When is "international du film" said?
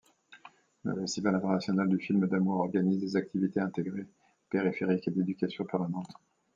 1.35-2.25